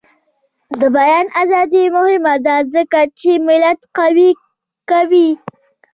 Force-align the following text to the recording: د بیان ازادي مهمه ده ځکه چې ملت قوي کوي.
د 0.79 0.81
بیان 0.97 1.25
ازادي 1.41 1.83
مهمه 1.95 2.35
ده 2.45 2.55
ځکه 2.73 2.99
چې 3.19 3.31
ملت 3.47 3.79
قوي 3.97 4.29
کوي. 4.89 5.29